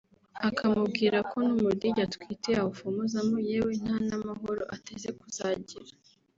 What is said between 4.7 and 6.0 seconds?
ateze kuzagira